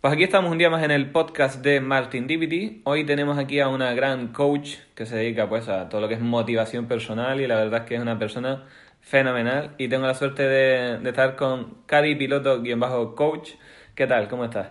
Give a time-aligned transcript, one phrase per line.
[0.00, 2.82] Pues aquí estamos un día más en el podcast de Martin Divinity.
[2.84, 6.14] Hoy tenemos aquí a una gran coach que se dedica pues a todo lo que
[6.14, 8.68] es motivación personal y la verdad es que es una persona
[9.00, 13.54] fenomenal y tengo la suerte de, estar con Cari Piloto, quien bajo coach.
[13.96, 14.28] ¿Qué tal?
[14.28, 14.70] ¿Cómo estás?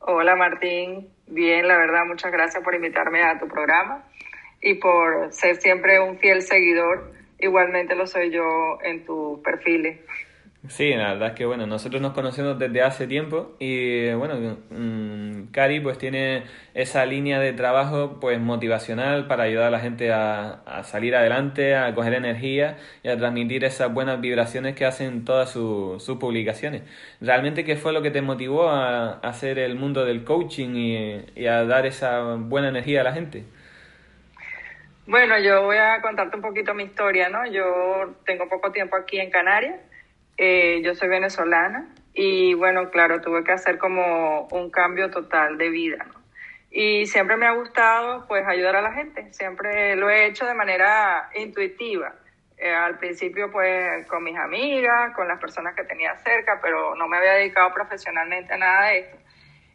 [0.00, 4.04] Hola Martín, bien, la verdad, muchas gracias por invitarme a tu programa
[4.60, 7.12] y por ser siempre un fiel seguidor.
[7.38, 10.00] Igualmente lo soy yo en tus perfiles.
[10.68, 15.50] Sí, la verdad es que bueno, nosotros nos conocemos desde hace tiempo y bueno, mm,
[15.50, 16.42] Cari pues tiene
[16.74, 21.94] esa línea de trabajo pues motivacional para ayudar a la gente a, salir adelante, a
[21.94, 26.82] coger energía y a transmitir esas buenas vibraciones que hacen todas sus publicaciones.
[27.20, 31.46] ¿Realmente qué fue lo que te motivó a, hacer el mundo del coaching y, y
[31.46, 33.44] a dar esa buena energía a la gente?
[35.06, 37.46] Bueno, yo voy a contarte un poquito mi historia, ¿no?
[37.46, 39.80] Yo tengo poco tiempo aquí en Canarias
[40.38, 45.68] eh, yo soy venezolana y bueno, claro, tuve que hacer como un cambio total de
[45.68, 46.06] vida.
[46.70, 50.54] Y siempre me ha gustado pues ayudar a la gente, siempre lo he hecho de
[50.54, 52.14] manera intuitiva.
[52.56, 57.08] Eh, al principio pues con mis amigas, con las personas que tenía cerca, pero no
[57.08, 59.16] me había dedicado profesionalmente a nada de esto.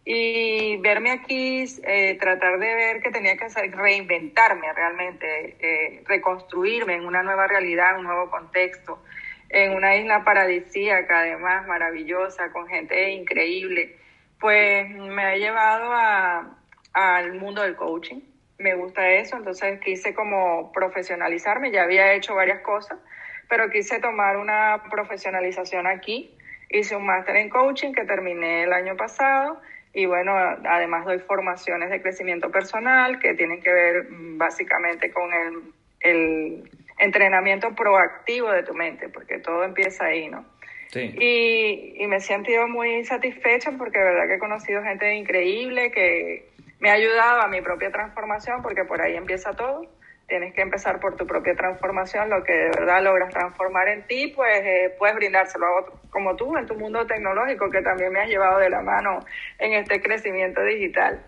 [0.05, 7.05] Y verme aquí, eh, tratar de ver que tenía que hacer, reinventarme realmente, reconstruirme en
[7.05, 9.02] una nueva realidad, un nuevo contexto,
[9.54, 13.95] en una isla paradisíaca, además maravillosa, con gente increíble,
[14.40, 15.94] pues me ha llevado
[16.94, 18.22] al mundo del coaching.
[18.58, 22.98] Me gusta eso, entonces quise como profesionalizarme, ya había hecho varias cosas,
[23.48, 26.36] pero quise tomar una profesionalización aquí.
[26.70, 29.62] Hice un máster en coaching que terminé el año pasado
[29.94, 35.30] y bueno, además doy formaciones de crecimiento personal que tienen que ver mm, básicamente con
[36.00, 40.45] el entrenamiento proactivo de tu mente, porque todo empieza ahí, ¿no?
[40.91, 41.16] Sí.
[41.19, 46.52] Y, me he sentido muy satisfecha porque de verdad que he conocido gente increíble que
[46.80, 49.88] me ha ayudado a mi propia transformación, porque por ahí empieza todo.
[50.27, 54.33] Tienes que empezar por tu propia transformación, lo que de verdad logras transformar en ti,
[54.36, 58.21] pues eh, puedes brindárselo a otros, como tú en tu mundo tecnológico, que también me
[58.21, 59.20] has llevado de la mano
[59.59, 61.23] en este crecimiento digital.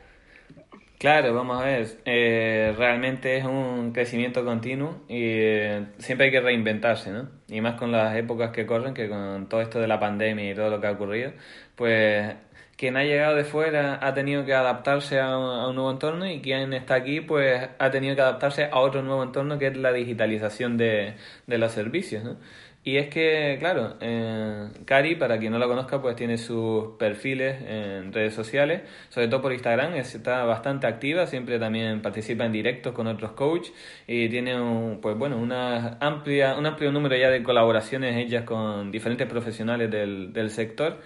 [0.97, 6.39] Claro, vamos a ver, eh, realmente es un crecimiento continuo y eh, siempre hay que
[6.39, 7.29] reinventarse, ¿no?
[7.49, 10.55] Y más con las épocas que corren, que con todo esto de la pandemia y
[10.55, 11.33] todo lo que ha ocurrido,
[11.75, 12.35] pues
[12.77, 16.73] quien ha llegado de fuera ha tenido que adaptarse a un, nuevo entorno y quien
[16.73, 20.77] está aquí pues ha tenido que adaptarse a otro nuevo entorno que es la digitalización
[20.77, 21.15] de,
[21.47, 22.37] de los servicios, ¿no?
[22.87, 27.59] Y es que, claro, eh, Cari, para quien no la conozca, pues tiene sus perfiles
[27.67, 32.93] en redes sociales, sobre todo por Instagram, está bastante activa, siempre también participa en directos
[32.93, 33.73] con otros coaches
[34.05, 38.91] y tiene un, pues bueno, una amplia, un amplio número ya de colaboraciones ellas con
[38.91, 41.01] diferentes profesionales del, del sector.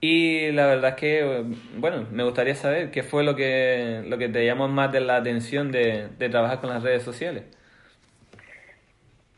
[0.00, 1.44] Y la verdad es que,
[1.76, 5.16] bueno, me gustaría saber qué fue lo que, lo que te llamó más de la
[5.16, 7.44] atención de, de trabajar con las redes sociales.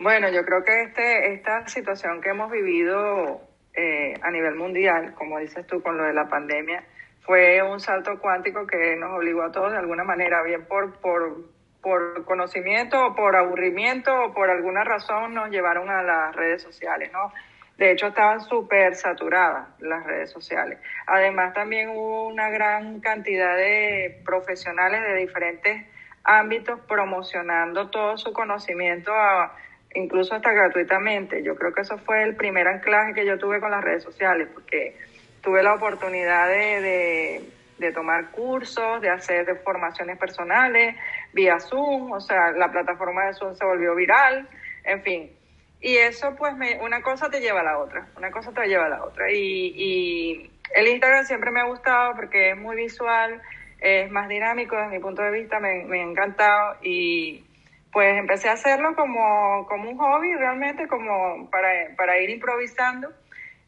[0.00, 3.40] Bueno, yo creo que este, esta situación que hemos vivido
[3.74, 6.84] eh, a nivel mundial, como dices tú con lo de la pandemia,
[7.22, 11.38] fue un salto cuántico que nos obligó a todos de alguna manera, bien por, por,
[11.82, 17.10] por conocimiento o por aburrimiento o por alguna razón nos llevaron a las redes sociales,
[17.12, 17.32] ¿no?
[17.76, 20.78] De hecho, estaban súper saturadas las redes sociales.
[21.06, 25.86] Además, también hubo una gran cantidad de profesionales de diferentes
[26.22, 29.54] ámbitos promocionando todo su conocimiento a
[29.94, 31.42] incluso hasta gratuitamente.
[31.42, 34.48] Yo creo que eso fue el primer anclaje que yo tuve con las redes sociales,
[34.52, 34.96] porque
[35.42, 37.42] tuve la oportunidad de,
[37.78, 40.96] de, tomar cursos, de hacer formaciones personales
[41.32, 44.48] vía Zoom, o sea, la plataforma de Zoom se volvió viral,
[44.84, 45.32] en fin.
[45.80, 48.86] Y eso, pues, me, una cosa te lleva a la otra, una cosa te lleva
[48.86, 49.30] a la otra.
[49.30, 53.40] Y, y el Instagram siempre me ha gustado porque es muy visual,
[53.80, 57.44] es más dinámico desde mi punto de vista, me, me ha encantado y
[57.92, 63.12] pues empecé a hacerlo como, como un hobby realmente, como para, para ir improvisando.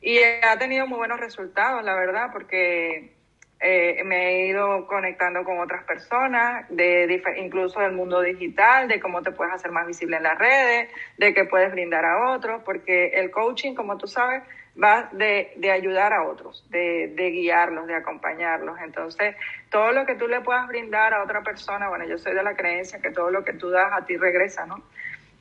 [0.00, 3.12] Y ha tenido muy buenos resultados, la verdad, porque
[3.62, 9.20] eh, me he ido conectando con otras personas, de, incluso del mundo digital, de cómo
[9.20, 10.88] te puedes hacer más visible en las redes,
[11.18, 14.42] de qué puedes brindar a otros, porque el coaching, como tú sabes,
[14.82, 18.78] va de, de ayudar a otros, de, de, guiarlos, de acompañarlos.
[18.80, 19.36] Entonces,
[19.70, 22.54] todo lo que tú le puedas brindar a otra persona, bueno, yo soy de la
[22.54, 24.82] creencia que todo lo que tú das a ti regresa, ¿no?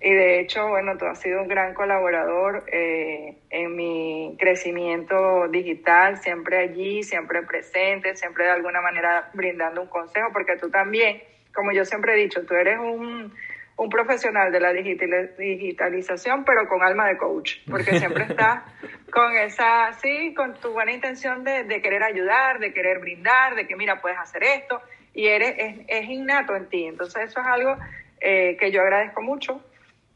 [0.01, 6.17] Y de hecho, bueno, tú has sido un gran colaborador eh, en mi crecimiento digital,
[6.17, 11.21] siempre allí, siempre presente, siempre de alguna manera brindando un consejo, porque tú también,
[11.53, 13.33] como yo siempre he dicho, tú eres un
[13.79, 18.61] un profesional de la digitalización, pero con alma de coach, porque siempre estás
[19.11, 23.67] con esa, sí, con tu buena intención de, de, querer ayudar, de querer brindar, de
[23.67, 24.81] que mira, puedes hacer esto,
[25.13, 26.87] y eres, es, es innato en ti.
[26.87, 27.77] Entonces eso es algo
[28.19, 29.63] eh, que yo agradezco mucho,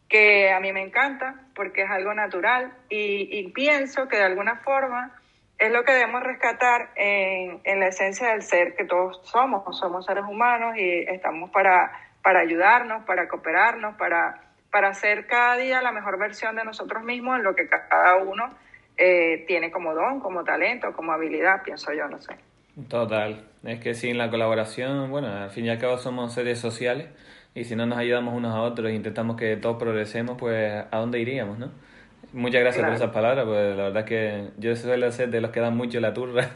[0.09, 4.57] que a mí me encanta, porque es algo natural, y, y pienso que de alguna
[4.57, 5.17] forma
[5.57, 10.05] es lo que debemos rescatar en, en la esencia del ser que todos somos, somos
[10.05, 14.41] seres humanos y estamos para para ayudarnos, para cooperarnos, para,
[14.71, 18.49] para hacer cada día la mejor versión de nosotros mismos en lo que cada uno
[18.97, 22.35] eh, tiene como don, como talento, como habilidad, pienso yo, no sé.
[22.87, 27.09] Total, es que sin la colaboración, bueno, al fin y al cabo somos seres sociales
[27.53, 30.97] y si no nos ayudamos unos a otros e intentamos que todos progresemos, pues ¿a
[30.97, 31.71] dónde iríamos, no?
[32.33, 35.51] Muchas gracias por esas palabras, pues la verdad es que yo suelo ser de los
[35.51, 36.49] que dan mucho la turra,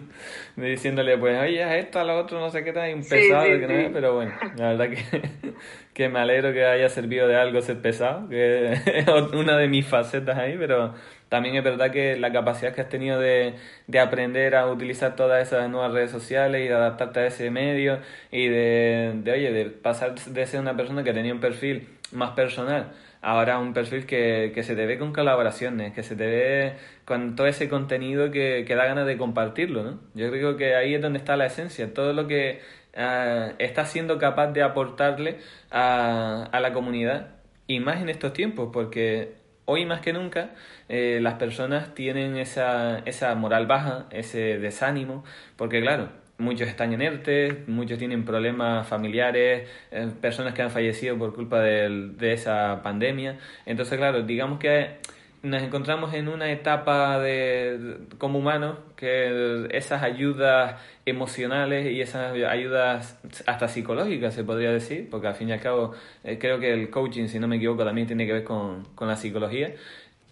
[0.56, 3.66] diciéndole, pues, oye, a esto, a lo otro, no sé qué tal, un pesado, que
[3.66, 5.52] no es, pero bueno, la verdad que,
[5.92, 9.84] que me alegro que haya servido de algo ser pesado, que es una de mis
[9.84, 10.94] facetas ahí, pero
[11.28, 13.54] también es verdad que la capacidad que has tenido de,
[13.88, 17.98] de aprender a utilizar todas esas nuevas redes sociales y de adaptarte a ese medio
[18.30, 22.30] y de, de, oye, de pasar de ser una persona que tenía un perfil más
[22.30, 22.92] personal
[23.24, 26.72] ahora un perfil que, que se te ve con colaboraciones, que se te ve
[27.04, 30.00] con todo ese contenido que, que da ganas de compartirlo, ¿no?
[30.14, 32.60] Yo creo que ahí es donde está la esencia, todo lo que
[32.96, 35.38] uh, estás siendo capaz de aportarle
[35.70, 37.28] a, a la comunidad
[37.66, 39.34] y más en estos tiempos, porque
[39.64, 40.50] hoy más que nunca
[40.88, 45.24] eh, las personas tienen esa, esa moral baja, ese desánimo,
[45.56, 46.10] porque claro,
[46.44, 52.12] muchos están inertes, muchos tienen problemas familiares, eh, personas que han fallecido por culpa de,
[52.16, 53.38] de, esa pandemia.
[53.66, 54.98] Entonces, claro, digamos que
[55.44, 63.18] nos encontramos en una etapa de, como humanos que esas ayudas emocionales y esas ayudas
[63.44, 65.92] hasta psicológicas se podría decir, porque al fin y al cabo
[66.24, 69.06] eh, creo que el coaching, si no me equivoco, también tiene que ver con, con
[69.06, 69.74] la psicología.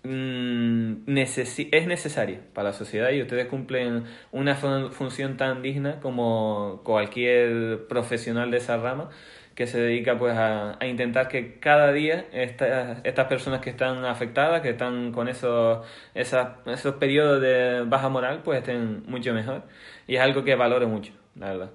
[0.05, 7.87] Mm, es necesaria para la sociedad y ustedes cumplen una función tan digna como cualquier
[7.87, 9.11] profesional de esa rama
[9.55, 14.71] que se dedica pues a, intentar que cada día estas personas que están afectadas, que
[14.71, 19.63] están con esos, esos periodos de baja moral, pues estén mucho mejor.
[20.09, 21.71] Y es algo que valoro mucho, la verdad.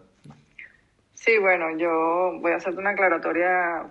[1.14, 3.86] Sí, bueno, yo voy a hacerte una aclaratoria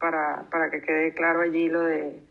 [0.00, 2.25] para, para que quede claro allí lo de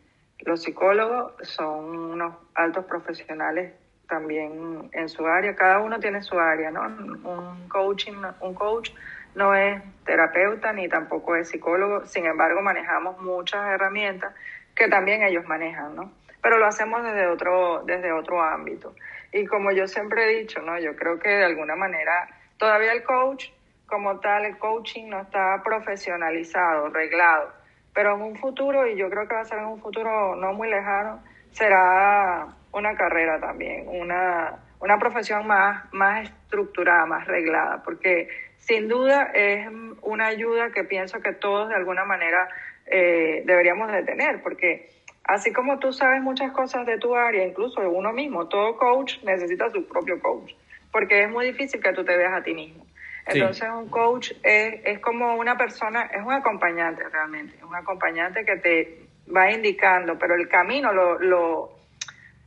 [0.46, 3.74] los psicólogos son unos altos profesionales
[4.08, 6.82] también en su área, cada uno tiene su área, ¿no?
[6.82, 8.92] Un coaching, un coach
[9.34, 14.34] no es terapeuta ni tampoco es psicólogo, sin embargo manejamos muchas herramientas
[14.76, 16.12] que también ellos manejan, ¿no?
[16.42, 18.94] Pero lo hacemos desde otro, desde otro ámbito.
[19.34, 20.78] Y como yo siempre he dicho, ¿no?
[20.80, 23.50] Yo creo que de alguna manera todavía el coach
[23.88, 27.65] como tal, el coaching no está profesionalizado, reglado
[27.96, 30.54] pero en un futuro, y yo creo que va a ser en un futuro no
[30.54, 38.28] muy lejano, será una carrera también, una, una profesión más, más estructurada, más reglada, porque
[38.58, 39.66] sin duda es
[40.02, 42.50] una ayuda que pienso que todos de alguna manera
[42.86, 44.90] eh, deberíamos de tener, porque
[45.24, 49.24] así como tú sabes muchas cosas de tu área, incluso de uno mismo, todo coach
[49.24, 50.52] necesita su propio coach,
[50.92, 52.85] porque es muy difícil que tú te veas a ti mismo.
[53.26, 58.58] Entonces un coach es, es como una persona, es un acompañante realmente, un acompañante que
[58.58, 59.00] te
[59.36, 61.72] va indicando, pero el camino lo, lo,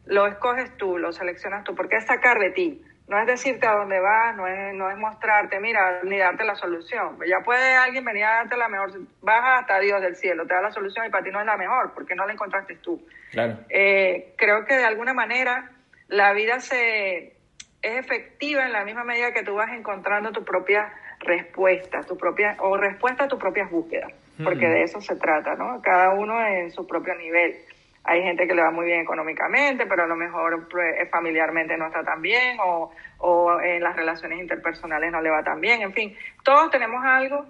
[0.06, 2.84] lo escoges tú, lo seleccionas tú, porque es sacar de ti.
[3.08, 6.54] No es decirte a dónde vas, no es, no es mostrarte, mira, ni darte la
[6.54, 7.18] solución.
[7.26, 10.60] Ya puede alguien venir a darte la mejor, vas hasta Dios del cielo, te da
[10.60, 13.02] la solución y para ti no es la mejor, porque no la encontraste tú.
[13.30, 13.60] Claro.
[13.70, 15.70] Eh, creo que de alguna manera
[16.08, 17.37] la vida se,
[17.82, 22.56] es efectiva en la misma medida que tú vas encontrando tu propia respuesta, tu propia,
[22.60, 24.70] o respuesta a tus propias búsquedas, porque mm.
[24.70, 25.80] de eso se trata, ¿no?
[25.82, 27.56] Cada uno en su propio nivel.
[28.04, 31.86] Hay gente que le va muy bien económicamente, pero a lo mejor pues, familiarmente no
[31.86, 35.92] está tan bien, o, o en las relaciones interpersonales no le va tan bien, en
[35.92, 37.46] fin, todos tenemos algo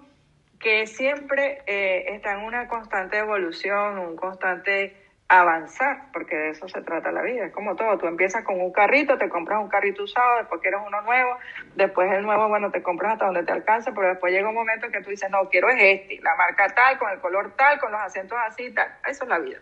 [0.59, 4.93] que siempre eh, está en una constante evolución, un constante
[5.29, 7.45] avanzar, porque de eso se trata la vida.
[7.45, 10.81] Es como todo, tú empiezas con un carrito, te compras un carrito usado, después quieres
[10.85, 11.37] uno nuevo,
[11.75, 14.87] después el nuevo, bueno, te compras hasta donde te alcance, pero después llega un momento
[14.87, 17.79] en que tú dices, no, quiero es este, la marca tal, con el color tal,
[17.79, 18.91] con los acentos así, tal.
[19.07, 19.59] Eso es la vida.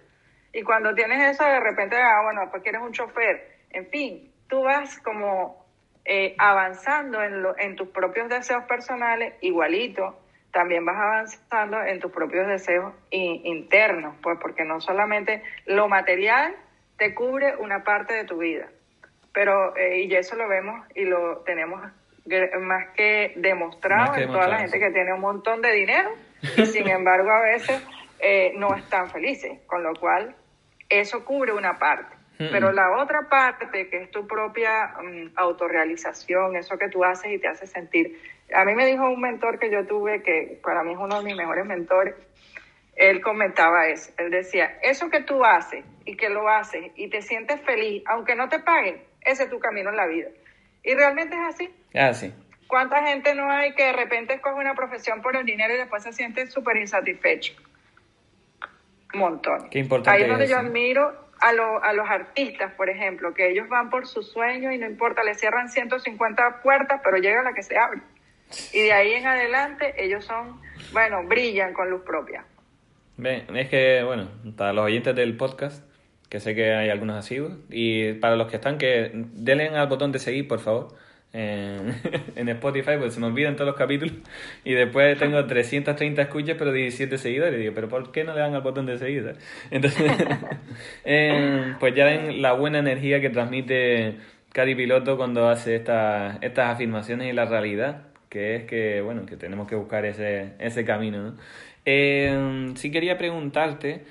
[0.53, 3.57] Y cuando tienes eso, de repente, ah, bueno, después quieres un chofer.
[3.69, 5.65] En fin, tú vas como
[6.05, 10.17] eh, avanzando en, lo, en tus propios deseos personales, igualito,
[10.51, 16.55] también vas avanzando en tus propios deseos internos, pues porque no solamente lo material
[16.97, 18.67] te cubre una parte de tu vida,
[19.33, 21.81] pero eh, y eso lo vemos y lo tenemos
[22.59, 26.09] más que demostrado en toda la gente que tiene un montón de dinero
[26.57, 27.81] y sin embargo a veces
[28.19, 30.35] eh, no están felices, con lo cual
[30.89, 32.15] eso cubre una parte.
[32.37, 37.39] Pero la otra parte, que es tu propia um, autorrealización, eso que tú haces y
[37.39, 38.21] te hace sentir.
[38.53, 41.25] A mí me dijo un mentor que yo tuve, que para mí es uno de
[41.25, 42.15] mis mejores mentores,
[42.95, 44.11] él comentaba eso.
[44.17, 48.35] Él decía, eso que tú haces y que lo haces y te sientes feliz, aunque
[48.35, 50.29] no te paguen, ese es tu camino en la vida.
[50.83, 51.69] Y realmente es así.
[51.93, 52.33] así.
[52.67, 56.03] ¿Cuánta gente no hay que de repente escoge una profesión por el dinero y después
[56.03, 57.53] se siente súper insatisfecho?
[59.13, 59.69] Un montón.
[59.69, 60.17] Qué importante.
[60.17, 61.07] Ahí es donde yo admiro
[61.39, 65.23] a, a los artistas, por ejemplo, que ellos van por su sueño y no importa,
[65.23, 68.01] le cierran 150 puertas, pero llega la que se abre.
[68.73, 70.59] Y de ahí en adelante ellos son,
[70.93, 72.45] bueno, brillan con luz propia.
[73.17, 75.83] Ven, es que, bueno, para los oyentes del podcast,
[76.29, 77.39] que sé que hay algunos así,
[77.69, 80.95] y para los que están, que denle al botón de seguir, por favor
[81.33, 84.15] en, Spotify, porque se me olvidan todos los capítulos.
[84.63, 87.55] Y después tengo 330 escuchas, pero 17 seguidores.
[87.55, 89.35] Y digo, ¿pero por qué no le dan al botón de seguir?
[89.71, 90.11] Entonces,
[91.05, 94.17] eh, pues ya ven la buena energía que transmite
[94.53, 99.37] Cari Piloto cuando hace estas estas afirmaciones y la realidad, que es que, bueno, que
[99.37, 101.21] tenemos que buscar ese, ese camino.
[101.23, 101.37] ¿no?
[101.89, 104.03] Eh, sí quería preguntarte,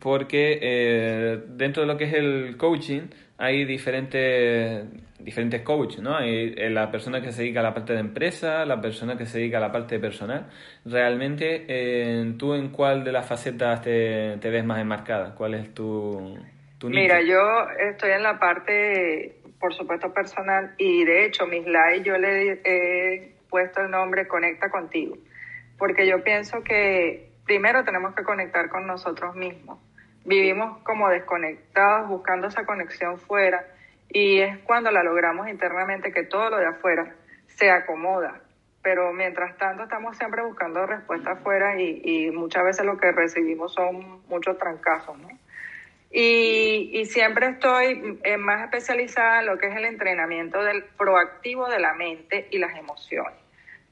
[0.00, 4.84] porque eh, dentro de lo que es el coaching, hay diferentes,
[5.18, 6.16] diferentes coaches, ¿no?
[6.16, 9.26] Hay eh, la persona que se dedica a la parte de empresa, la persona que
[9.26, 10.46] se dedica a la parte personal.
[10.84, 11.66] Realmente,
[12.38, 15.34] ¿tú en cuál de las facetas te, ves más enmarcada?
[15.34, 16.38] ¿Cuál es tu,
[16.78, 17.40] tu Mira, yo
[17.90, 23.37] estoy en la parte, por supuesto, personal y de hecho, mis likes yo le he
[23.48, 25.16] puesto el nombre Conecta contigo,
[25.78, 29.78] porque yo pienso que primero tenemos que conectar con nosotros mismos
[30.28, 33.64] vivimos como desconectados buscando esa conexión fuera
[34.10, 37.14] y es cuando la logramos internamente que todo lo de afuera
[37.46, 38.40] se acomoda.
[38.82, 44.22] Pero mientras tanto estamos siempre buscando respuestas afuera y, muchas veces lo que recibimos son
[44.28, 45.28] muchos trancazos, ¿no?
[46.10, 51.80] Y, y, siempre estoy más especializada en lo que es el entrenamiento del proactivo de
[51.80, 53.38] la mente y las emociones,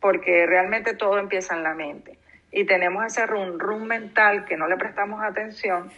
[0.01, 2.19] porque realmente todo empieza en la mente.
[2.51, 5.91] Y tenemos ese rum rum mental que no le prestamos atención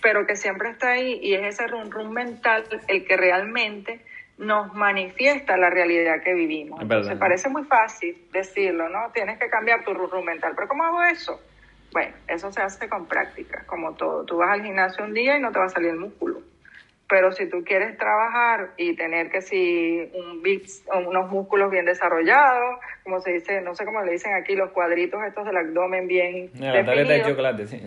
[0.00, 4.00] pero que siempre está ahí y es ese rum rum mental el que realmente
[4.38, 6.80] nos manifiesta la realidad que vivimos.
[6.80, 9.10] Entonces parece muy fácil decirlo, ¿no?
[9.12, 11.40] Tienes que cambiar tu rum rum mental, pero ¿cómo hago eso?
[11.92, 14.24] Bueno, eso se hace con práctica, como todo.
[14.24, 16.40] Tú vas al gimnasio un día y no te va a salir el músculo.
[17.08, 22.80] Pero si tú quieres trabajar y tener que si un bips, unos músculos bien desarrollados,
[23.04, 26.50] como se dice, no sé cómo le dicen aquí, los cuadritos estos del abdomen bien
[26.54, 27.82] la de chocolate, sí.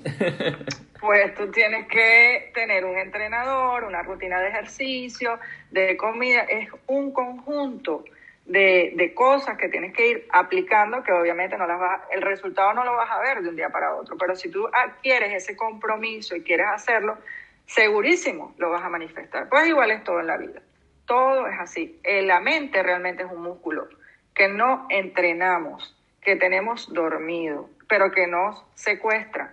[1.01, 5.39] pues tú tienes que tener un entrenador, una rutina de ejercicio,
[5.71, 8.03] de comida, es un conjunto
[8.45, 12.73] de, de cosas que tienes que ir aplicando que obviamente no las vas, el resultado
[12.73, 15.55] no lo vas a ver de un día para otro, pero si tú adquieres ese
[15.55, 17.17] compromiso y quieres hacerlo,
[17.65, 19.49] segurísimo lo vas a manifestar.
[19.49, 20.61] Pues igual es todo en la vida.
[21.05, 21.99] Todo es así.
[22.03, 23.87] Eh, la mente realmente es un músculo
[24.33, 29.51] que no entrenamos, que tenemos dormido, pero que nos secuestra.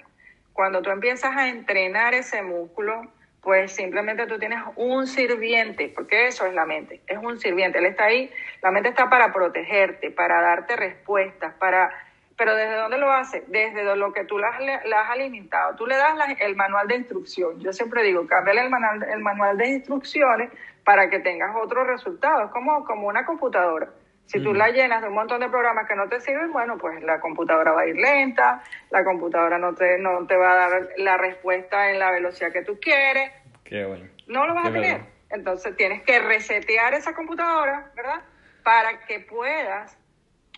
[0.53, 3.11] Cuando tú empiezas a entrenar ese músculo,
[3.43, 7.87] pues simplemente tú tienes un sirviente, porque eso es la mente, es un sirviente, él
[7.87, 8.31] está ahí,
[8.63, 11.91] la mente está para protegerte, para darte respuestas, para
[12.37, 13.45] pero ¿desde dónde lo hace?
[13.47, 15.77] Desde lo que tú la, has alimentado.
[15.77, 17.61] Tú le das el manual de instrucción.
[17.61, 20.51] Yo siempre digo, cámbiale el manual, el manual de instrucciones
[20.83, 23.91] para que tengas otros resultados, como, como una computadora.
[24.27, 27.03] Si tú la llenas de un montón de programas que no te sirven, bueno, pues
[27.03, 30.89] la computadora va a ir lenta, la computadora no te, no te va a dar
[30.97, 33.31] la respuesta en la velocidad que tú quieres.
[33.65, 34.07] Qué bueno.
[34.29, 35.01] No lo vas a tener.
[35.29, 38.23] Entonces tienes que resetear esa computadora, ¿verdad?
[38.63, 39.99] Para que puedas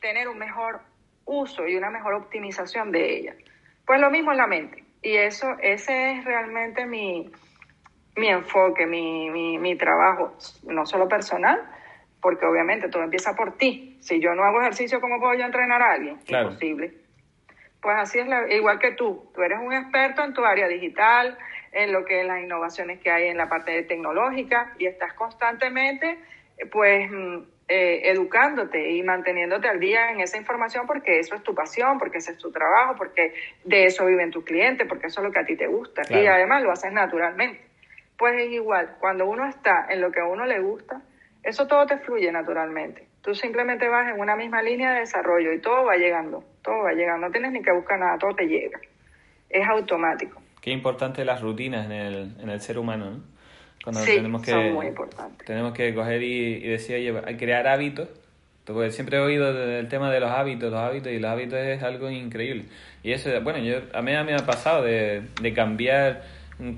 [0.01, 0.81] tener un mejor
[1.25, 3.35] uso y una mejor optimización de ella.
[3.87, 4.85] Pues lo mismo en la mente.
[5.03, 7.31] Y eso, ese es realmente mi,
[8.17, 11.63] mi enfoque, mi, mi, mi trabajo, no solo personal,
[12.25, 13.99] porque obviamente todo empieza por ti.
[14.01, 16.19] Si yo no hago ejercicio, ¿cómo puedo yo entrenar a alguien?
[16.27, 16.95] Imposible.
[17.83, 19.31] Pues así es, la, igual que tú.
[19.35, 21.37] Tú eres un experto en tu área digital,
[21.71, 26.19] en lo que es las innovaciones que hay en la parte tecnológica y estás constantemente,
[26.73, 31.55] pues, mm, eh, educándote y manteniéndote al día en esa información porque eso es tu
[31.55, 35.27] pasión, porque ese es tu trabajo, porque de eso viven tus clientes, porque eso es
[35.27, 37.61] lo que a ti te gusta y además lo haces naturalmente.
[38.17, 41.03] Pues es igual, cuando uno está en lo que a uno le gusta,
[41.45, 43.07] eso todo te fluye naturalmente.
[43.23, 46.93] Tú simplemente vas en una misma línea de desarrollo y todo va llegando, todo va
[46.93, 48.81] llegando, no tienes ni que buscar nada, todo te llega.
[49.51, 50.41] Es automático.
[50.61, 53.93] Qué importante las rutinas en el, en el ser humano, ¿no?
[53.93, 55.47] sí, tenemos que, son muy importantes.
[55.47, 58.09] Tenemos que coger y, decir, oye, crear hábitos
[58.65, 61.83] Pues siempre he oído el tema de los hábitos, los hábitos, y los hábitos es
[61.83, 62.65] algo increíble.
[63.03, 66.23] Y eso, bueno, yo, a mí me ha pasado de, de cambiar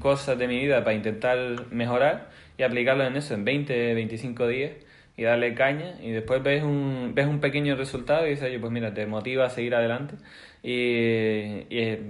[0.01, 1.39] cosas de mi vida para intentar
[1.71, 2.29] mejorar
[2.59, 4.73] y aplicarlo en eso, en 20, 25 días
[5.17, 8.73] y darle caña y después ves un, ves un pequeño resultado y dices, oye, pues
[8.73, 10.17] mira, te motiva a seguir adelante
[10.63, 12.01] y, y es,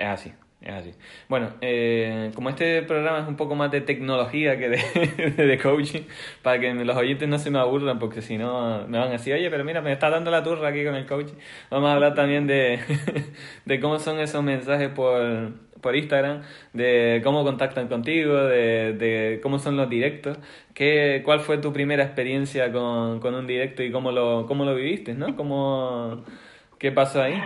[0.00, 0.32] así.
[0.62, 0.94] Es así.
[1.28, 4.68] Bueno, eh, como este programa es un poco más de tecnología que
[5.36, 6.02] de, de, coaching,
[6.42, 9.34] para que los oyentes no se me aburran, porque si no me van a decir,
[9.34, 11.36] oye, pero mira, me está dando la turra aquí con el coaching.
[11.70, 12.80] Vamos a hablar también de,
[13.64, 15.52] de cómo son esos mensajes por,
[15.86, 20.36] por Instagram, de cómo contactan contigo, de, de cómo son los directos.
[20.74, 24.74] ¿Qué, ¿Cuál fue tu primera experiencia con, con un directo y cómo lo, cómo lo
[24.74, 25.36] viviste, no?
[25.36, 26.24] ¿Cómo,
[26.80, 27.40] ¿Qué pasó ahí?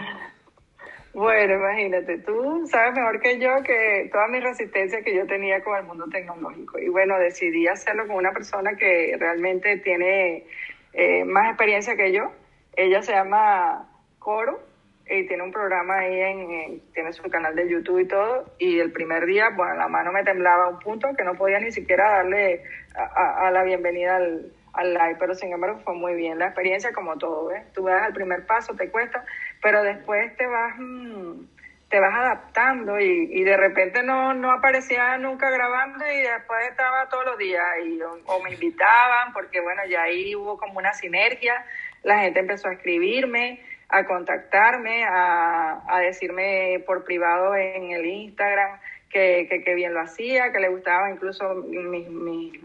[1.13, 5.77] Bueno, imagínate, tú sabes mejor que yo que toda mi resistencia que yo tenía con
[5.77, 6.79] el mundo tecnológico.
[6.79, 10.47] Y bueno, decidí hacerlo con una persona que realmente tiene
[10.95, 12.33] eh, más experiencia que yo.
[12.75, 13.87] Ella se llama
[14.19, 14.70] Coro
[15.11, 18.55] y tiene un programa ahí, en, tiene su canal de YouTube y todo.
[18.59, 21.73] Y el primer día, bueno, la mano me temblaba un punto que no podía ni
[21.73, 22.63] siquiera darle
[22.95, 27.17] a, la bienvenida al, al live, pero sin embargo fue muy bien la experiencia como
[27.19, 27.73] todo, ¿ves?
[27.73, 29.25] Tú das el primer paso, te cuesta,
[29.61, 31.45] pero después te vas, mm,
[31.89, 37.09] te vas adaptando y, y, de repente no, no aparecía nunca grabando y después estaba
[37.09, 41.65] todos los días y, o, me invitaban porque bueno, ya ahí hubo como una sinergia,
[42.05, 48.79] la gente empezó a escribirme, a contactarme, a, a decirme por privado en el Instagram
[49.09, 52.61] que, que, bien lo hacía, que le gustaba incluso mis, mis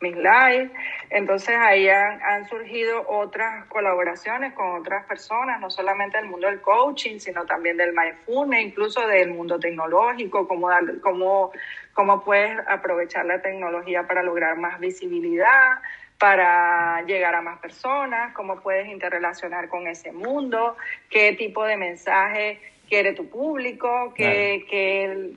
[0.00, 0.70] mis lives.
[1.10, 7.18] Entonces ahí han, surgido otras colaboraciones con otras personas, no solamente del mundo del coaching,
[7.18, 10.68] sino también del mindfulness, incluso del mundo tecnológico, cómo,
[11.02, 11.52] cómo,
[11.92, 15.78] cómo puedes aprovechar la tecnología para lograr más visibilidad,
[16.20, 20.76] para llegar a más personas, cómo puedes interrelacionar con ese mundo,
[21.08, 22.60] qué tipo de mensaje
[22.90, 24.66] quiere tu público, que,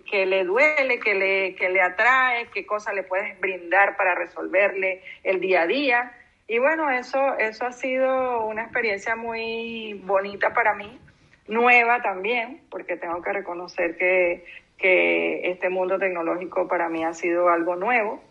[0.05, 5.01] que, le duele, que le, que le atrae, qué cosas le puedes brindar para resolverle
[5.23, 6.11] el día a día.
[6.49, 10.99] Y bueno, eso, eso ha sido una experiencia muy bonita para mí,
[11.47, 14.43] nueva también, porque tengo que reconocer que,
[14.77, 18.21] que este mundo tecnológico para mí ha sido algo nuevo,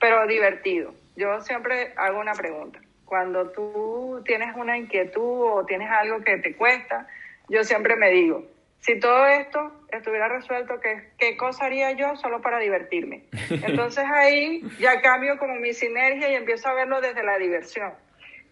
[0.00, 0.92] pero divertido.
[1.20, 2.80] Yo siempre hago una pregunta.
[3.04, 7.06] Cuando tú tienes una inquietud o tienes algo que te cuesta,
[7.50, 8.46] yo siempre me digo,
[8.78, 13.24] si todo esto estuviera resuelto, ¿qué, ¿qué cosa haría yo solo para divertirme?
[13.50, 17.92] Entonces ahí ya cambio como mi sinergia y empiezo a verlo desde la diversión.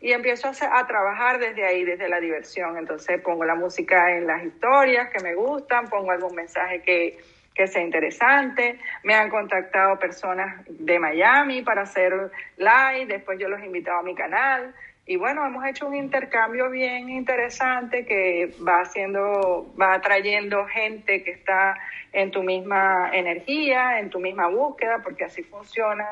[0.03, 2.77] Y empiezo a, a trabajar desde ahí, desde la diversión.
[2.77, 7.19] Entonces pongo la música en las historias que me gustan, pongo algún mensaje que,
[7.59, 8.79] que sea interesante.
[9.03, 14.03] Me han contactado personas de Miami para hacer live, después yo los he invitado a
[14.05, 14.73] mi canal.
[15.07, 21.33] Y bueno, hemos hecho un intercambio bien interesante que va haciendo, va atrayendo gente que
[21.33, 21.75] está
[22.13, 26.07] en tu misma energía, en tu misma búsqueda, porque así funciona,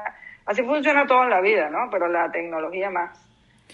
[0.47, 1.89] así funciona todo en la vida, ¿no?
[1.93, 3.17] Pero la tecnología más,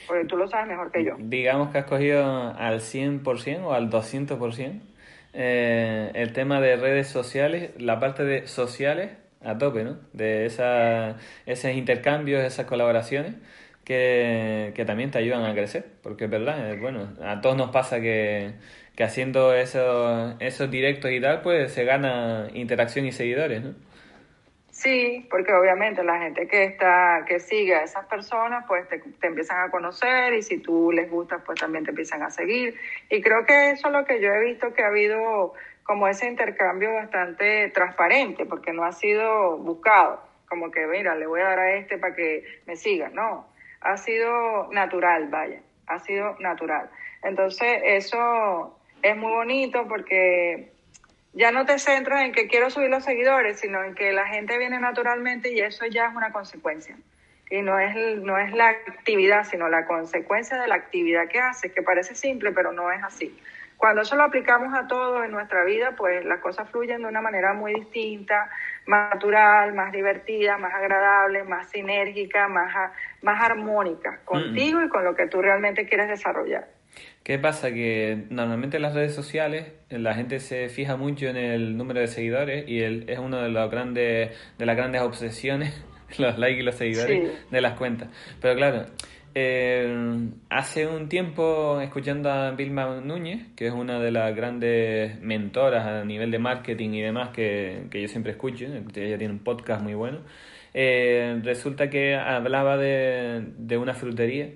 [0.06, 1.14] porque tú lo sabes mejor que yo.
[1.18, 4.91] Digamos que has cogido al 100% o al 200%
[5.32, 9.10] eh, el tema de redes sociales, la parte de sociales
[9.44, 9.98] a tope, ¿no?
[10.12, 11.16] De esa,
[11.46, 13.34] esos intercambios, esas colaboraciones
[13.84, 17.70] que, que, también te ayudan a crecer, porque es verdad, eh, bueno, a todos nos
[17.70, 18.52] pasa que,
[18.96, 23.74] que haciendo esos, esos directos y tal, pues se gana interacción y seguidores, ¿no?
[24.82, 29.28] Sí, porque obviamente la gente que está, que sigue a esas personas, pues te, te,
[29.28, 32.74] empiezan a conocer y si tú les gustas, pues también te empiezan a seguir.
[33.08, 36.26] Y creo que eso es lo que yo he visto que ha habido como ese
[36.26, 41.60] intercambio bastante transparente, porque no ha sido buscado, como que, mira, le voy a dar
[41.60, 46.90] a este para que me siga, no ha sido natural, vaya, ha sido natural.
[47.22, 50.71] Entonces, eso es muy bonito porque
[51.32, 54.58] ya no te centras en que quiero subir los seguidores, sino en que la gente
[54.58, 56.96] viene naturalmente y eso ya es una consecuencia.
[57.50, 61.72] Y no es, no es la actividad, sino la consecuencia de la actividad que haces,
[61.72, 63.38] que parece simple, pero no es así.
[63.76, 67.20] Cuando eso lo aplicamos a todo en nuestra vida, pues las cosas fluyen de una
[67.20, 68.48] manera muy distinta,
[68.86, 72.92] más natural, más divertida, más agradable, más sinérgica, más,
[73.22, 76.68] más armónica contigo y con lo que tú realmente quieres desarrollar.
[77.22, 77.72] ¿Qué pasa?
[77.72, 82.08] Que normalmente en las redes sociales la gente se fija mucho en el número de
[82.08, 85.84] seguidores y el, es una de, los grandes, de las grandes obsesiones,
[86.18, 88.08] los likes y los seguidores de las cuentas.
[88.40, 88.86] Pero claro,
[89.34, 95.86] eh, hace un tiempo, escuchando a Vilma Núñez, que es una de las grandes mentoras
[95.86, 99.80] a nivel de marketing y demás que, que yo siempre escucho, ella tiene un podcast
[99.80, 100.18] muy bueno,
[100.74, 104.48] eh, resulta que hablaba de, de una frutería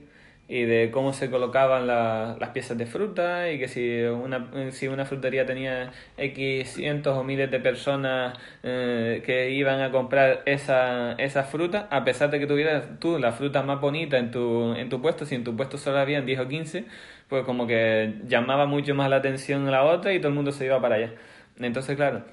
[0.49, 5.05] y de cómo se colocaban las piezas de fruta y que si una, si una
[5.05, 11.43] frutería tenía X cientos o miles de personas eh, que iban a comprar esa, esa
[11.45, 15.03] fruta, a pesar de que tuvieras tú la fruta más bonita en tu, en tu
[15.03, 16.85] puesto, si en tu puesto solo habían 10 o 15,
[17.29, 20.53] pues como que llamaba mucho más la atención a la otra y todo el mundo
[20.53, 21.13] se iba para allá.
[21.59, 22.25] Entonces, claro,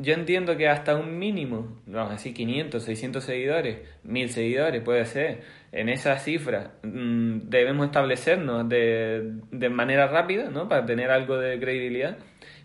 [0.00, 5.04] yo entiendo que hasta un mínimo, vamos a decir 500, 600 seguidores, 1000 seguidores puede
[5.04, 10.68] ser, en esa cifra mm, debemos establecernos de, de manera rápida, ¿no?
[10.68, 12.18] Para tener algo de credibilidad.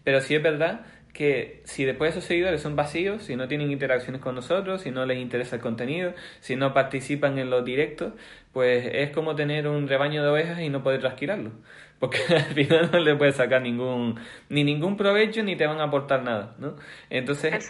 [0.03, 4.21] Pero sí es verdad que si después esos seguidores son vacíos, si no tienen interacciones
[4.21, 8.11] con nosotros, si no les interesa el contenido, si no participan en los directos,
[8.51, 11.51] pues es como tener un rebaño de ovejas y no poder trasquirarlo.
[11.99, 15.85] Porque al final no le puedes sacar ningún, ni ningún provecho ni te van a
[15.85, 16.75] aportar nada, ¿no?
[17.09, 17.65] Entonces,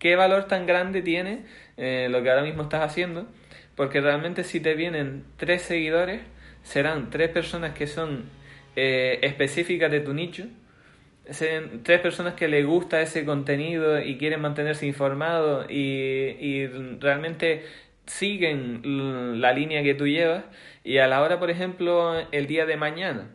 [0.00, 1.44] ¿qué valor tan grande tiene
[1.76, 3.28] eh, lo que ahora mismo estás haciendo?
[3.76, 6.22] Porque realmente si te vienen tres seguidores,
[6.64, 8.24] serán tres personas que son
[8.74, 10.46] eh, específicas de tu nicho,
[11.30, 16.66] serán tres personas que les gusta ese contenido y quieren mantenerse informados y, y
[17.00, 17.64] realmente
[18.06, 20.44] siguen la línea que tú llevas.
[20.84, 23.28] Y a la hora, por ejemplo, el día de mañana,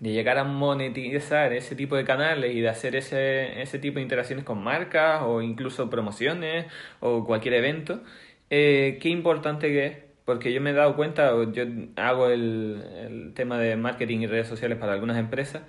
[0.00, 4.02] de llegar a monetizar ese tipo de canales y de hacer ese, ese tipo de
[4.02, 6.66] interacciones con marcas o incluso promociones
[7.00, 8.02] o cualquier evento,
[8.50, 11.64] eh, qué importante que es, porque yo me he dado cuenta, yo
[11.96, 15.62] hago el, el tema de marketing y redes sociales para algunas empresas,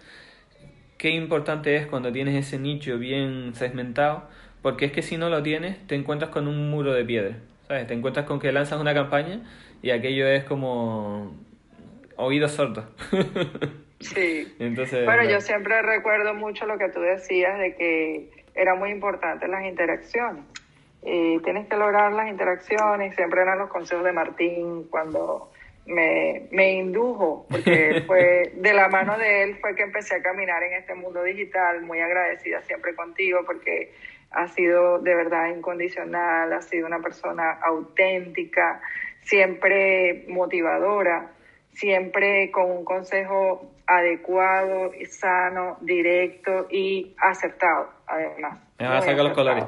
[1.02, 4.30] qué importante es cuando tienes ese nicho bien segmentado,
[4.62, 7.38] porque es que si no lo tienes, te encuentras con un muro de piedra,
[7.68, 7.88] ¿sabes?
[7.88, 9.42] Te encuentras con que lanzas una campaña
[9.82, 11.36] y aquello es como
[12.16, 12.86] oídos sordos.
[14.02, 14.52] Sí.
[14.58, 19.48] Entonces, bueno, yo siempre recuerdo mucho lo que tú decías de que era muy importante
[19.48, 20.44] las interacciones
[21.02, 25.52] tienes que lograr las interacciones, siempre eran los consejos de Martín cuando
[25.92, 30.64] me, me indujo, porque fue de la mano de él fue que empecé a caminar
[30.64, 33.92] en este mundo digital, muy agradecida siempre contigo porque
[34.32, 38.82] ha sido de verdad incondicional, ha sido una persona auténtica,
[39.22, 41.32] siempre motivadora,
[41.74, 48.60] siempre con un consejo adecuado, sano, directo y acertado, además.
[48.80, 49.66] Me va a sacar los colores.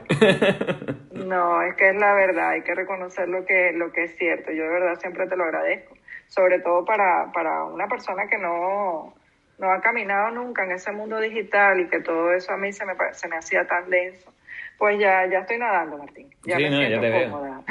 [1.11, 4.51] no, es que es la verdad, hay que reconocer lo que, lo que es cierto.
[4.51, 5.95] Yo de verdad siempre te lo agradezco,
[6.33, 9.13] sobre todo para, para una persona que no,
[9.59, 12.85] no ha caminado nunca en ese mundo digital y que todo eso a mí se
[12.85, 14.33] me, se me hacía tan denso.
[14.79, 16.29] Pues ya, ya estoy nadando, Martín.
[16.43, 17.61] Ya sí, me siento ya cómoda.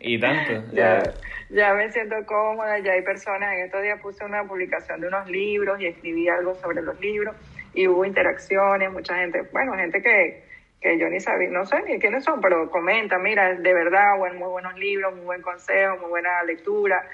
[0.00, 0.52] y tanto.
[0.72, 1.02] ya,
[1.50, 5.30] ya me siento cómoda, ya hay personas, en estos días puse una publicación de unos
[5.30, 7.36] libros y escribí algo sobre los libros
[7.74, 10.42] y hubo interacciones, mucha gente, bueno, gente que,
[10.80, 14.40] que yo ni sabía, no sé ni quiénes son, pero comenta, mira, de verdad, bueno,
[14.40, 17.06] muy buenos libros, muy buen consejo, muy buena lectura.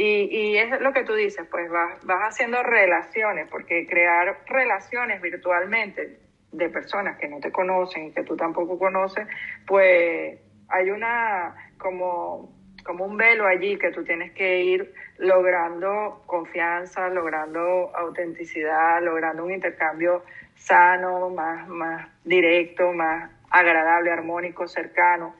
[0.00, 5.20] Y, y es lo que tú dices, pues vas, vas haciendo relaciones, porque crear relaciones
[5.20, 6.20] virtualmente
[6.52, 9.26] de personas que no te conocen y que tú tampoco conoces,
[9.66, 17.08] pues hay una como, como un velo allí que tú tienes que ir logrando confianza,
[17.08, 20.22] logrando autenticidad, logrando un intercambio
[20.54, 25.34] sano, más, más directo, más agradable, armónico, cercano.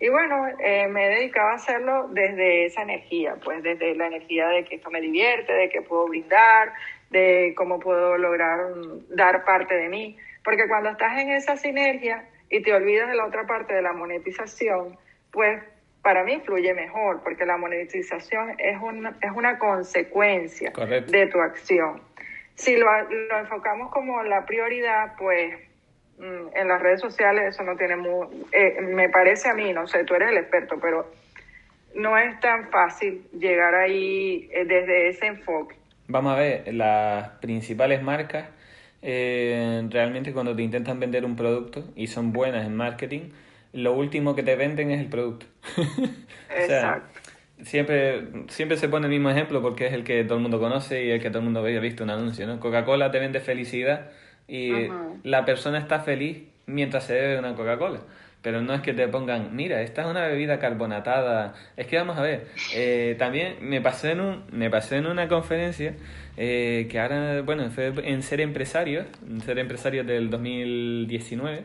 [0.00, 4.48] Y bueno, eh, me he dedicado a hacerlo desde esa energía, pues desde la energía
[4.48, 6.72] de que esto me divierte, de que puedo brindar,
[7.10, 8.60] de cómo puedo lograr
[9.10, 10.16] dar parte de mí.
[10.42, 13.92] Porque cuando estás en esa sinergia y te olvidas de la otra parte de la
[13.92, 14.96] monetización,
[15.30, 15.62] pues
[16.00, 20.72] para mí fluye mejor, porque la monetización es una, es una consecuencia
[21.08, 22.00] de tu acción.
[22.54, 25.69] Si lo, lo, enfocamos como la prioridad, pues mm,
[26.20, 30.04] en las redes sociales eso no tiene muy, eh, me parece a mí, no sé,
[30.04, 31.10] tú eres el experto, pero
[31.94, 35.76] no es tan fácil llegar ahí eh, desde ese enfoque.
[36.08, 38.46] Vamos a ver, las principales marcas
[39.02, 43.30] eh, realmente cuando te intentan vender un producto y son buenas en marketing,
[43.72, 45.46] lo último que te venden es el producto.
[46.50, 47.20] Exacto.
[47.62, 51.04] siempre, siempre se pone el mismo ejemplo porque es el que todo el mundo conoce
[51.04, 52.46] y el que todo el mundo había visto un anuncio.
[52.46, 52.60] ¿no?
[52.60, 54.10] Coca-Cola te vende felicidad
[54.50, 54.88] y
[55.22, 58.00] la persona está feliz mientras se bebe una Coca-Cola.
[58.42, 61.54] Pero no es que te pongan, mira, esta es una bebida carbonatada.
[61.76, 65.28] Es que vamos a ver, eh, también me pasé en, un, me pasé en una
[65.28, 65.94] conferencia
[66.38, 71.64] eh, que ahora, bueno, fue en Ser Empresario, en Ser Empresario del 2019,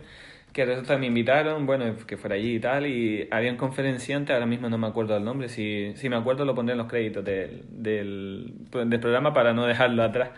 [0.51, 4.69] que resulta me invitaron, bueno, que fuera allí y tal, y había un ahora mismo
[4.69, 7.63] no me acuerdo el nombre, si, si me acuerdo lo pondré en los créditos del,
[7.69, 10.31] del, del programa para no dejarlo atrás,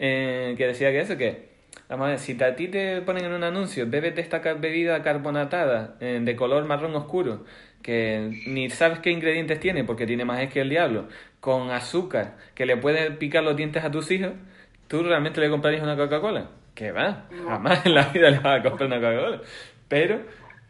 [0.00, 1.53] eh, que decía que eso, que
[1.88, 5.96] Vamos a ver, si a ti te ponen en un anuncio, bébete esta bebida carbonatada
[6.00, 7.44] eh, de color marrón oscuro,
[7.82, 11.08] que ni sabes qué ingredientes tiene porque tiene más es que el diablo,
[11.40, 14.32] con azúcar que le puede picar los dientes a tus hijos,
[14.88, 16.48] ¿tú realmente le comprarías una Coca-Cola?
[16.74, 19.42] Que va, jamás en la vida le vas a comprar una Coca-Cola.
[19.86, 20.20] Pero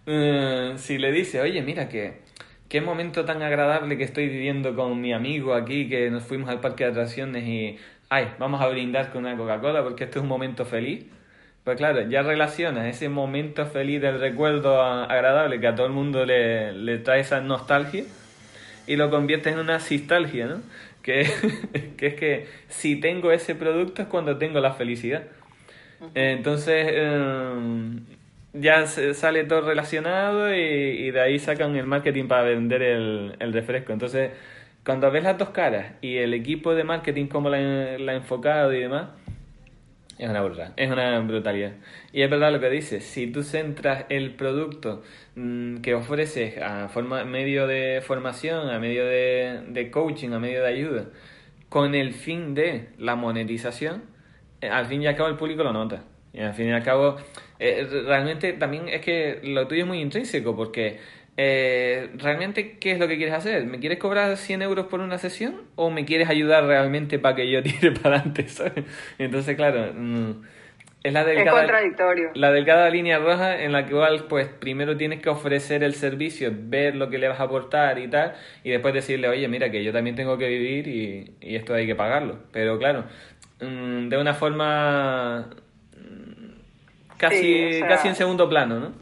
[0.06, 2.24] eh, si le dices, oye, mira que
[2.68, 6.60] qué momento tan agradable que estoy viviendo con mi amigo aquí, que nos fuimos al
[6.60, 10.28] parque de atracciones y, ay, vamos a brindar con una Coca-Cola porque este es un
[10.28, 11.06] momento feliz.
[11.64, 16.26] Pues claro, ya relacionas ese momento feliz del recuerdo agradable que a todo el mundo
[16.26, 18.04] le, le trae esa nostalgia
[18.86, 20.60] y lo conviertes en una sistalgia, ¿no?
[21.02, 21.26] Que,
[21.96, 25.24] que es que si tengo ese producto es cuando tengo la felicidad.
[26.14, 28.04] Entonces, em,
[28.52, 33.92] ya sale todo relacionado y, de ahí sacan el marketing para vender el, el, refresco.
[33.92, 34.30] Entonces,
[34.84, 38.80] cuando ves las dos caras y el equipo de marketing, cómo la, ha enfocado y
[38.80, 39.08] demás,
[40.18, 41.72] es una brutalidad, es una brutalidad.
[42.12, 45.02] Y es verdad lo que dices, si tú centras el producto
[45.36, 50.62] mm, que ofreces a forma, medio de formación, a medio de, de, coaching, a medio
[50.62, 51.06] de ayuda,
[51.68, 54.02] con el fin de la monetización,
[54.60, 56.04] eh, al fin y al cabo el público lo nota.
[56.32, 57.16] Y al fin y al cabo,
[57.58, 60.98] eh, realmente también es que lo tuyo es muy intrínseco, porque
[61.36, 63.64] eh, ¿realmente qué es lo que quieres hacer?
[63.66, 67.50] ¿Me quieres cobrar 100 euros por una sesión o me quieres ayudar realmente para que
[67.50, 68.46] yo tire para adelante?
[69.18, 70.30] Entonces, claro, mm,
[71.02, 71.66] es la delgada,
[72.34, 76.94] la delgada línea roja en la cual pues primero tienes que ofrecer el servicio, ver
[76.94, 79.92] lo que le vas a aportar y tal, y después decirle, oye, mira que yo
[79.92, 82.38] también tengo que vivir y, y esto hay que pagarlo.
[82.52, 83.04] Pero claro,
[83.60, 85.50] mm, de una forma
[85.96, 88.92] mm, casi, casi en segundo plano, ¿no?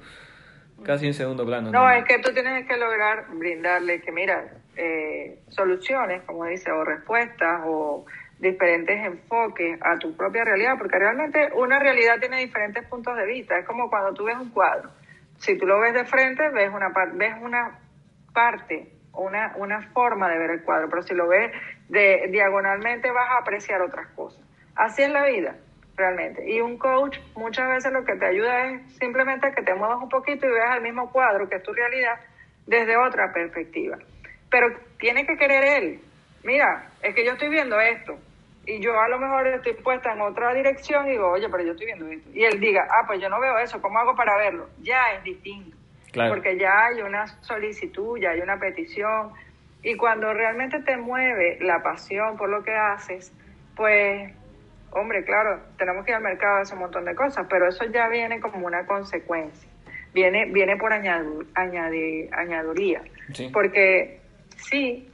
[0.83, 1.71] Casi en segundo plano.
[1.71, 4.45] No, es que tú tienes que lograr brindarle que, mira,
[4.77, 8.05] eh, soluciones, como dice, o respuestas, o
[8.39, 13.59] diferentes enfoques a tu propia realidad, porque realmente una realidad tiene diferentes puntos de vista.
[13.59, 14.91] Es como cuando tú ves un cuadro.
[15.39, 17.79] Si tú lo ves de frente, ves una, ves una
[18.33, 21.53] parte, una, una forma de ver el cuadro, pero si lo ves
[21.89, 24.43] de, diagonalmente vas a apreciar otras cosas.
[24.75, 25.57] Así es la vida
[25.97, 26.49] realmente.
[26.51, 30.09] Y un coach muchas veces lo que te ayuda es simplemente que te muevas un
[30.09, 32.19] poquito y veas el mismo cuadro que es tu realidad
[32.67, 33.99] desde otra perspectiva.
[34.51, 36.01] Pero tiene que querer él.
[36.45, 38.19] Mira, es que yo estoy viendo esto
[38.65, 41.73] y yo a lo mejor estoy puesta en otra dirección y digo, oye, pero yo
[41.73, 42.31] estoy viendo esto.
[42.33, 44.69] Y él diga, ah, pues yo no veo eso, ¿cómo hago para verlo?
[44.81, 45.77] Ya es distinto.
[46.29, 49.33] Porque ya hay una solicitud, ya hay una petición.
[49.83, 53.33] Y cuando realmente te mueve la pasión por lo que haces,
[53.75, 54.33] pues
[54.93, 57.85] hombre, claro, tenemos que ir al mercado a hacer un montón de cosas, pero eso
[57.87, 59.69] ya viene como una consecuencia,
[60.13, 63.03] viene, viene por añadir, añaduría,
[63.53, 64.21] porque
[64.57, 65.11] sí,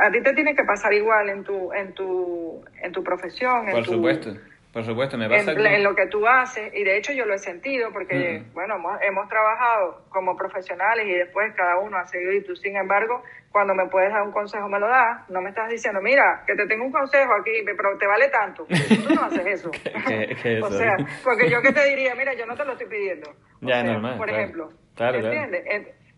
[0.00, 3.84] a ti te tiene que pasar igual en tu, en tu, en tu profesión, por
[3.84, 4.34] supuesto.
[4.72, 7.38] Por supuesto, me pasa en, lo que tú haces, y de hecho yo lo he
[7.38, 12.54] sentido porque, bueno, hemos, trabajado como profesionales y después cada uno ha seguido y tú,
[12.54, 16.00] sin embargo, cuando me puedes dar un consejo me lo das, no me estás diciendo,
[16.02, 18.66] mira, que te tengo un consejo aquí, pero te vale tanto.
[19.08, 19.70] Tú no haces eso.
[20.62, 23.30] o sea, porque yo que te diría, mira, yo no te lo estoy pidiendo.
[23.62, 24.18] ya, normal.
[24.18, 25.64] Por ejemplo, claro, ¿entiendes?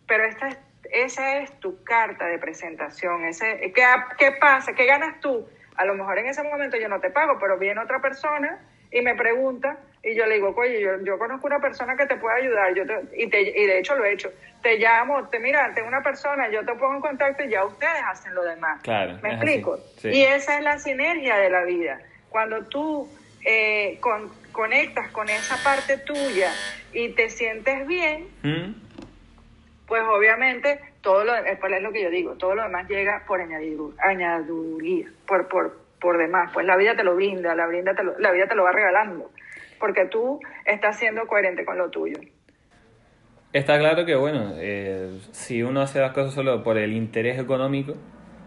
[0.08, 0.58] Pero esta es,
[0.90, 3.24] esa es tu carta de presentación.
[3.26, 3.82] Ese, ¿qué,
[4.18, 4.72] ¿Qué pasa?
[4.72, 5.46] ¿Qué ganas tú?
[5.80, 8.58] A lo mejor en ese momento yo no te pago, pero viene otra persona
[8.90, 12.16] y me pregunta y yo le digo, oye, yo, yo conozco una persona que te
[12.16, 12.82] puede ayudar yo
[13.16, 14.30] y, te, y de hecho lo he hecho.
[14.62, 18.02] Te llamo, te mira, tengo una persona, yo te pongo en contacto y ya ustedes
[18.06, 18.82] hacen lo demás.
[18.82, 19.78] Claro, ¿Me explico?
[20.04, 21.98] Y esa es la sinergia de la vida.
[22.28, 23.08] Cuando tú
[23.46, 23.98] eh,
[24.52, 26.52] conectas con esa parte tuya
[26.92, 28.74] y te sientes bien, ¿Mm?
[29.86, 35.06] pues obviamente todo lo es lo que yo digo, todo lo demás llega por añadiduría,
[35.26, 38.46] por, por, por demás, pues la vida te lo brinda, la, brinda te la vida
[38.46, 39.30] te lo va regalando,
[39.78, 42.18] porque tú estás siendo coherente con lo tuyo.
[43.52, 47.96] Está claro que, bueno, eh, si uno hace las cosas solo por el interés económico,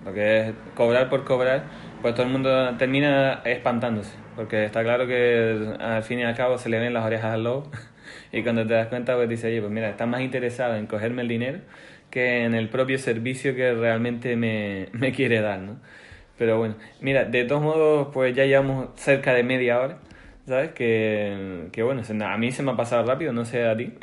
[0.06, 1.64] lo que es cobrar por cobrar,
[2.02, 6.58] pues todo el mundo termina espantándose, porque está claro que al fin y al cabo
[6.58, 7.70] se le ven las orejas al lobo
[8.32, 11.24] y cuando te das cuenta pues dice, oye, pues mira, estás más interesado en cogerme
[11.24, 11.60] el dinero
[12.14, 15.78] que en el propio servicio que realmente me, me quiere dar, ¿no?
[16.38, 19.98] Pero bueno, mira, de todos modos, pues ya llevamos cerca de media hora,
[20.48, 20.74] ¿sabes?
[20.74, 23.94] Que, que bueno, a mí se me ha pasado rápido, no sé a ti.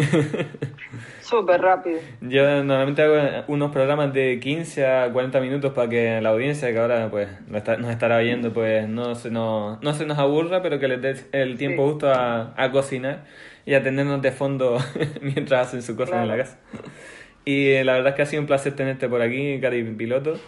[1.21, 2.01] Súper rápido.
[2.21, 6.79] Yo normalmente hago unos programas de 15 a 40 minutos para que la audiencia, que
[6.79, 10.89] ahora pues nos estará viendo, pues no se nos, no se nos aburra, pero que
[10.89, 13.25] les dé el tiempo justo a, a, cocinar
[13.67, 14.79] y a tenernos de fondo
[15.21, 16.59] mientras hacen su cosa en la casa.
[17.45, 20.39] Y eh, la verdad es que ha sido un placer tenerte por aquí, Cari Piloto.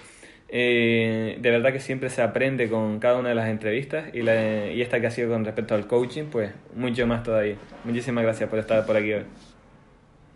[0.55, 4.67] Eh, de verdad que siempre se aprende con cada una de las entrevistas y, la,
[4.67, 7.57] y esta que ha sido con respecto al coaching, pues mucho más todavía.
[7.85, 9.25] Muchísimas gracias por estar por aquí hoy.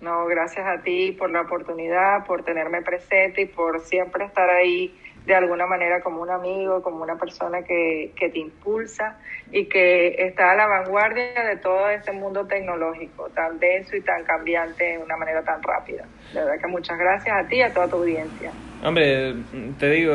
[0.00, 4.94] No, gracias a ti por la oportunidad, por tenerme presente y por siempre estar ahí
[5.26, 9.18] de alguna manera como un amigo, como una persona que, que te impulsa
[9.50, 14.22] y que está a la vanguardia de todo este mundo tecnológico tan denso y tan
[14.24, 16.04] cambiante de una manera tan rápida.
[16.32, 18.52] De verdad que muchas gracias a ti y a toda tu audiencia.
[18.84, 19.34] Hombre,
[19.80, 20.12] te digo,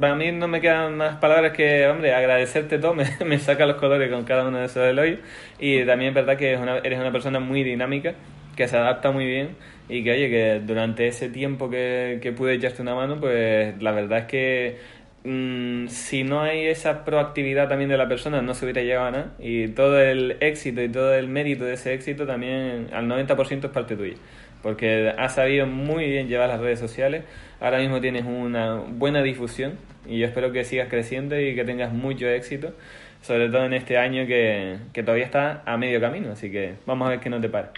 [0.00, 2.94] para mí no me quedan más palabras que, hombre, agradecerte todo,
[3.26, 5.20] me, saca los colores con cada uno de esos elogios
[5.58, 8.14] y también es verdad que eres una persona muy dinámica,
[8.56, 9.56] que se adapta muy bien
[9.88, 13.92] y que, oye, que durante ese tiempo que, que pude echarte una mano, pues la
[13.92, 14.76] verdad es que
[15.24, 19.10] mm, si no hay esa proactividad también de la persona, no se hubiera llegado a
[19.10, 19.34] nada.
[19.38, 23.70] Y todo el éxito y todo el mérito de ese éxito también al 90% es
[23.70, 24.16] parte tuya.
[24.62, 27.24] Porque has sabido muy bien llevar las redes sociales.
[27.60, 31.92] Ahora mismo tienes una buena difusión y yo espero que sigas creciendo y que tengas
[31.92, 32.74] mucho éxito.
[33.22, 36.32] Sobre todo en este año que, que todavía está a medio camino.
[36.32, 37.68] Así que vamos a ver que no te pare.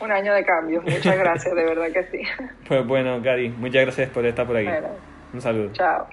[0.00, 2.22] Un año de cambios, muchas gracias, de verdad que sí.
[2.68, 4.68] Pues bueno, Cari, muchas gracias por estar por aquí.
[5.32, 5.72] Un saludo.
[5.72, 6.06] Chao.